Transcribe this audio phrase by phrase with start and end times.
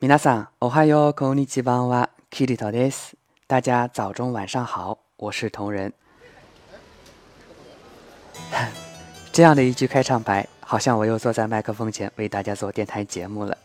[0.00, 3.16] 皆さん、おはよう、こんにちは、キリトです。
[3.48, 5.92] 大家早中晚上好，我是同仁。
[9.32, 13.56] 这样的一句开场白，好像我又坐在麦克风前为大家做电台节目了。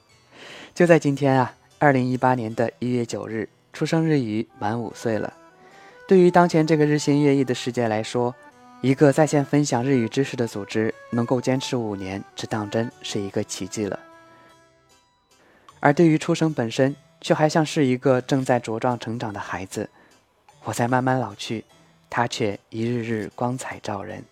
[0.73, 5.33] 就在今天啊，二零一八年的一月九日，出生日语满五岁了。
[6.07, 8.35] 对于当前这个日新月异的世界来说，
[8.81, 13.97] 一个在线分享日语知识的组织能够坚持五年，这当真是一个奇迹了。
[15.80, 19.88] 而对于出生本身，却还像是一个正在茁壮成长的孩子。
[20.64, 21.64] 我在慢慢老去，
[22.10, 24.24] 他却一日日光彩照人。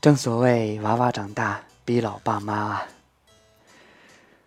[0.00, 2.86] 正所谓娃娃长大逼老爸妈啊。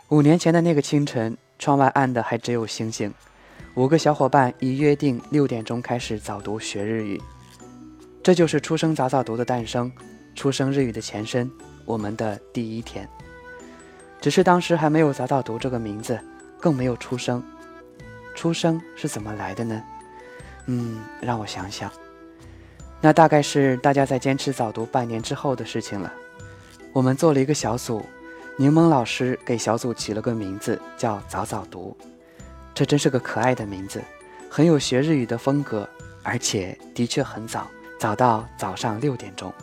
[0.09, 3.13] 五年前的那个清晨，窗外暗的还只有星星。
[3.75, 7.21] 五个小伙伴已约定六点钟开始早读学日语。
[8.23, 9.91] 这就是出生早早读的诞生，
[10.33, 11.51] 出生日语的前身，
[11.85, 13.07] 我们的第一天。
[14.27, 16.19] 只是当时还没有“早早读”这个名字，
[16.59, 17.41] 更没有出生。
[18.35, 19.81] 出生是怎么来的呢？
[20.65, 21.89] 嗯，让我想想，
[22.99, 26.11] 那大概是大家在坚持早读半年之后的事情了。
[26.91, 28.05] 我们做了一个小组，
[28.57, 31.95] 柠檬老师给小组起了个名字，叫“早早读”。
[32.75, 34.03] 这真是个可爱的名字，
[34.49, 35.87] 很有学日语的风格，
[36.21, 37.65] 而且的确很早，
[37.97, 39.53] 早到早上六点钟。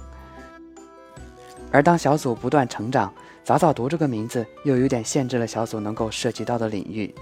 [1.74, 7.12] 而当小组不断成长，早早读这个名字又有点限制了小组能够涉及到的领域。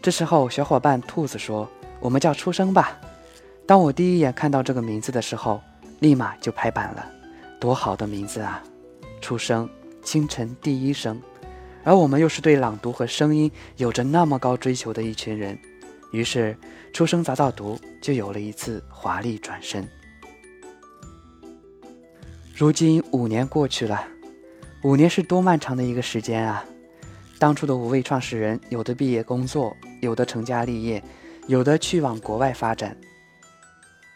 [0.00, 1.68] 这时候，小伙伴兔子说
[2.00, 2.98] ：“我们叫出生吧。”
[3.68, 5.60] 当我第一眼看到这个名字的时候，
[5.98, 7.04] 立马就拍板了。
[7.60, 8.64] 多好的名字啊！
[9.20, 9.68] 出生，
[10.02, 11.20] 清晨第一声。
[11.84, 15.58] 而我们又是对朗读和声音有着那么高追求的一群人，
[16.10, 16.56] 于是
[16.94, 19.86] 出生早早读就有了一次华丽转身。
[22.60, 24.06] 如今五年过去了。
[24.82, 26.62] 五年是多漫长的一个时间啊！
[27.38, 31.02] 当初的五位创始人，有的毕业工作，有的成家立业，
[31.46, 32.94] 有的去往国外发展。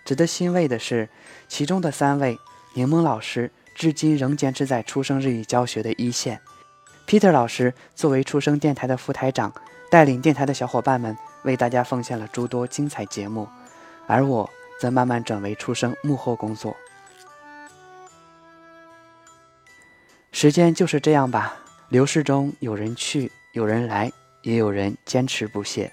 [0.04, 1.08] 值得欣慰的是，
[1.48, 2.38] 其中的三位，
[2.74, 6.38] 柠檬老师至今仍坚持在出生日语教学的一线
[7.06, 9.50] ；Peter 老师作为出生电台的副台长，
[9.90, 13.46] 带领电台的小伙伴们为大家奉献了诸多精彩节目；
[14.06, 16.76] 而我则慢慢转为出生幕后工作。
[20.44, 21.56] 时间就是这样吧，
[21.88, 24.12] 流逝中有人去，有人来，
[24.42, 25.90] 也有人坚持不懈，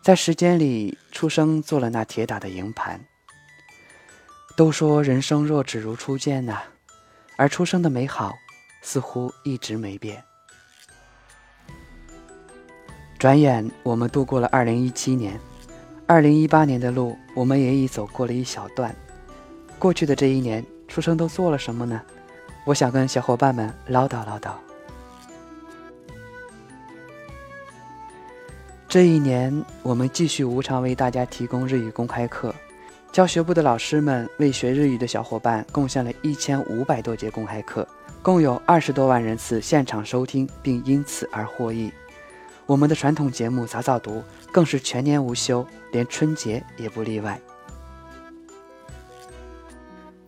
[0.00, 3.00] 在时间里出生做了那铁打的营盘。
[4.56, 6.62] 都说人生若只如初见呐，
[7.36, 8.36] 而出生的美好
[8.82, 10.22] 似乎一直没变。
[13.18, 15.40] 转眼我们度过了二零一七年，
[16.06, 18.94] 二零一八年的路我们也已走过了一小段。
[19.76, 22.00] 过去的这一年，出生都做了什么呢？
[22.66, 24.50] 我想跟小伙伴们唠叨唠叨。
[28.88, 32.52] 这一年，我们继续无偿为大家提供日语公开课，
[33.12, 37.86] 教学部的老师们为学日语的小伙伴贡献了一千五百多节公开课，
[38.20, 41.92] 共有二十多万人次现场收听，并因此而获益。
[42.64, 47.40] 我们的传统节目早早读更是全年无休，连春节也不例外。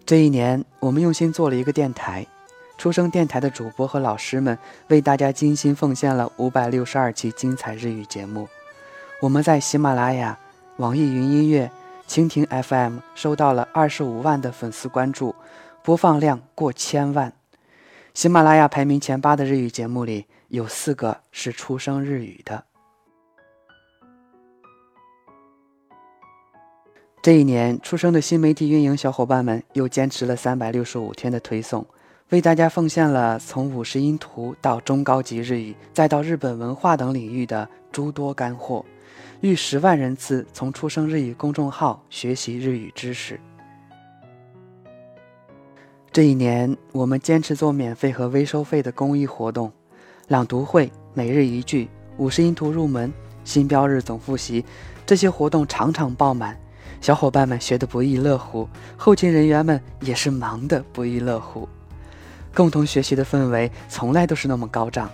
[0.09, 2.27] 这一年，我们用心做了一个电台，
[2.79, 8.49] 出生电台的主播和老师们为大家精心奉献了五百六十二期精彩日语节目。
[9.21, 10.39] 我们在喜马拉雅、
[10.79, 11.71] 网易云音乐、
[12.09, 15.35] 蜻蜓 FM 收到了二十五万的粉丝关注，
[15.85, 17.31] 播放量过千万。
[18.15, 22.65] 喜马拉雅排名前八的日语节目里有四个是出生日语的。
[27.29, 31.87] 这一年，出生的新媒体运营小伙伴们又坚持了三百六十五天的推送，
[32.31, 38.83] 为大家奉献了从五十音图到中高级日语，再到日本文化等领域的诸多干货，
[39.43, 43.39] 逾十万人次从出生日语公众号学习日语知识。
[46.11, 49.71] 这一年，我们坚持做免费和微收费的公益活动，
[50.29, 53.13] 朗读会、每日一句、五十音图入门、
[53.45, 54.65] 新标日总复习，
[55.05, 56.59] 这些活动场场爆满。
[57.01, 61.69] 小伙伴们学得不亦乐乎，后勤人员们也是忙得不亦乐乎，
[62.55, 65.11] 共同学习的氛围从来都是那么高涨。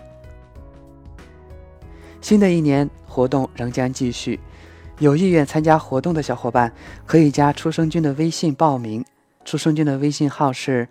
[2.21, 4.41] 新的一年活动仍将继续，
[4.99, 6.73] 有意愿参加活动的小伙伴
[7.05, 9.05] 可以加出生君的微信报名，
[9.45, 10.89] 出生君的微信号是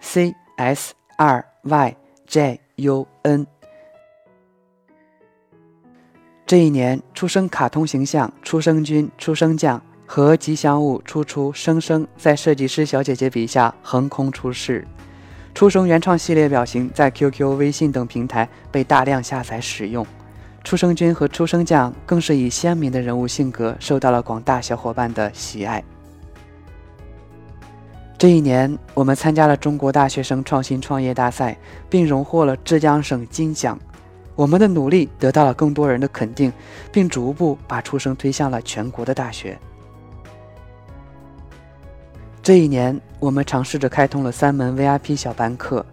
[0.00, 1.96] c s 二 y
[2.26, 3.44] j u n。
[6.46, 9.82] 这一年出生卡通形象出生君出生酱。
[10.10, 14.88] 和吉祥物初出生生在设计师小姐姐笔下横空出世，
[15.54, 20.04] 初生原创系列表情在 QQ、微信等平台被大量下载使用，
[20.64, 25.84] 出生君和出生酱更是以鲜明的人物性格受到了广大小伙伴的喜爱。
[28.16, 31.54] 这一年，我们参加了中国大学生创新创业大赛，
[31.90, 33.78] 并荣获了浙江省金奖。
[34.34, 36.50] 我们的努力得到了更多人的肯定，
[36.90, 39.58] 并逐步把出生推向了全国的大学。
[42.48, 45.84] 这一年，我们尝试着开通了三门 VIP 小班课：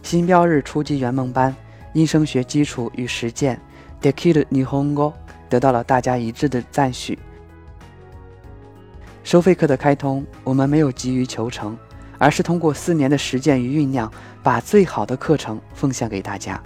[0.00, 1.52] 新标日初级圆梦班、
[1.92, 3.60] 音声学基础与实践、
[4.00, 5.12] Dekiru Nihongo，
[5.48, 7.18] 得到了大家一致的赞许。
[9.24, 11.76] 收费课的开通，我们没有急于求成，
[12.16, 14.08] 而是通过四年的实践与酝酿，
[14.40, 16.62] 把最好的课程奉献给大家。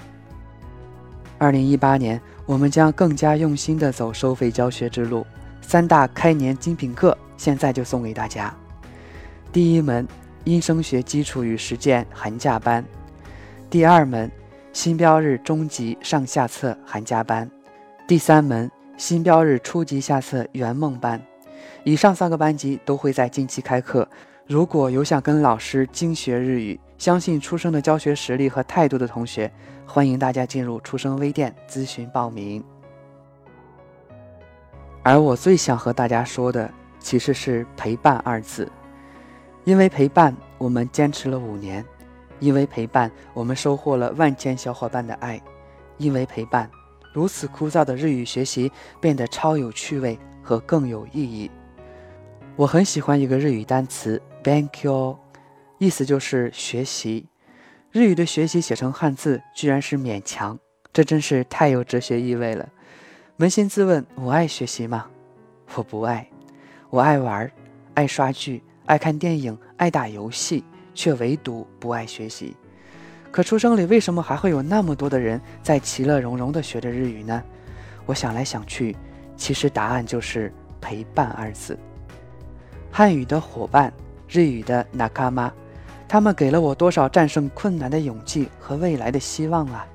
[1.38, 5.26] 二零一八年，我们将更加用心地走收费教学之路。
[5.62, 8.54] 三大开年精品课现在就送给大家：
[9.50, 10.06] 第一门
[10.44, 12.82] 音声学基础与实践寒假班；
[13.70, 14.30] 第二门
[14.74, 17.48] 新标日中级上下册寒假班；
[18.06, 21.20] 第三门新标日初级下册圆梦班。
[21.82, 24.06] 以上三个班级都会在近期开课。
[24.46, 29.50] 如果有想跟老师精学日语、相信出生的教学实力和态度的同学，
[29.86, 32.62] 欢迎大家进入出生微店咨询报名。
[35.02, 38.70] 而我最想和大家说的，其实是“陪伴”二字。
[39.68, 41.84] 因为陪伴，我们坚持了五年；
[42.40, 45.38] 因为陪伴，我们收获了万千小伙伴的爱；
[45.98, 46.70] 因为陪伴，
[47.12, 51.50] 如此枯燥的日语学习变得超有趣味和更有意义。
[52.56, 55.18] 我很喜欢一个日语单词 “bankyo”，
[55.76, 57.28] 意思就是学习。
[57.92, 60.58] 日语的学习写成汉字居然是勉强，
[60.94, 62.66] 这真是太有哲学意味了。
[63.36, 65.04] 扪心自问，我爱学习吗？
[65.74, 66.26] 我不爱。
[66.88, 67.52] 我爱玩，
[67.92, 70.64] 爱刷剧，爱看电影，爱打游戏，
[70.94, 72.56] 却唯独不爱学习。
[73.30, 77.42] 可出生里为什么还会有那么多的人在其乐融融地学着日语呢？
[78.06, 78.96] 我想来想去，
[79.36, 80.50] 其实答案就是
[80.80, 81.78] “陪伴”二字。
[82.90, 83.92] 汉语的伙伴，
[84.26, 85.50] 日语的 nakama，
[86.08, 89.86] 他们给了我多少战胜困难的勇气和未来的希望啊！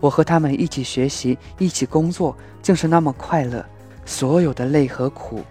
[0.00, 3.64] 我和他们一起学习，一起工作，竟是那么快乐。
[4.04, 5.42] 所有的累和苦，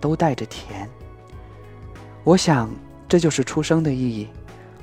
[0.00, 0.88] 都带着甜。
[2.24, 2.70] 我想，
[3.08, 4.28] 这就是出生的意义。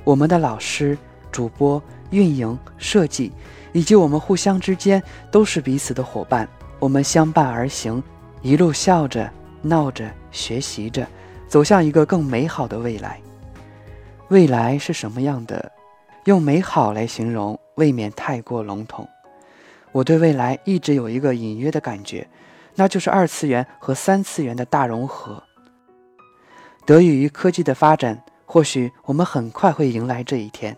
[0.04, 0.96] 我们的老师、
[1.32, 3.32] 主播、运营、设计，
[3.72, 6.48] 以及我们互相之间，都是彼此的伙伴。
[6.78, 8.02] 我们相伴而行，
[8.42, 9.30] 一路笑着、
[9.62, 11.06] 闹着、学习着。
[11.48, 13.20] 走向一个更美好的未来。
[14.28, 15.72] 未来是什么样的？
[16.26, 19.08] 用美好来形容，未免太过笼统。
[19.92, 22.28] 我对未来一直有一个隐约的感觉，
[22.76, 25.42] 那就是二次元和三次元的大融合。
[26.86, 30.76] 得益于科技的发展，或许我们很快会迎来这一天，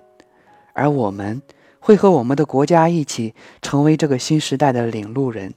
[0.75, 1.41] 而我们
[1.81, 5.55] 会和我们的国家一起，成为这个新时代的领路人。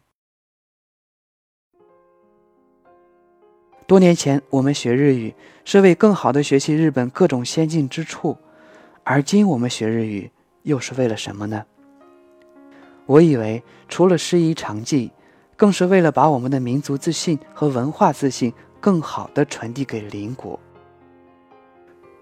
[3.88, 5.34] 多年前，我们学日语
[5.64, 8.38] 是为更好的学习日本各种先进之处，
[9.04, 10.32] 而今我们学日语
[10.64, 11.66] 又是为了什么呢？
[13.06, 15.12] 我以为，除了师夷长技，
[15.56, 18.52] 更是为了把我们的民族自信和文化自信
[18.86, 20.60] 更好的传递给邻国。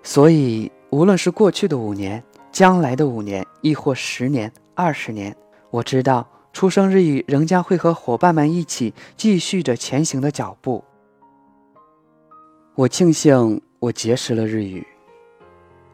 [0.02, 2.24] 所以，无论是过去的五年、
[2.54, 5.36] 将来的五年，亦或十年、二十年，
[5.72, 10.82] 我知道，出生日语仍将会和伙伴们一起继续着前行的脚步。
[12.76, 14.88] 我庆幸我结识了日语，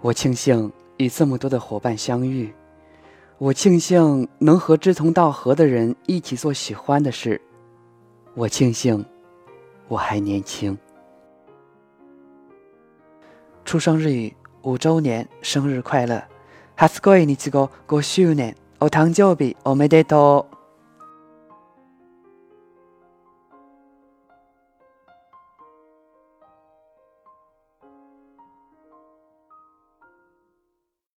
[0.02, 2.54] 我庆幸与这么多的伙伴相遇，
[3.40, 7.42] 我庆幸能和志同道合的人一起做喜欢的事，
[8.36, 9.04] 我庆幸
[9.89, 10.77] 我还年轻。
[13.65, 16.23] 出生日语五周年生日快乐！
[16.77, 20.58] 初恋日語5周年お誕生日おめでとう。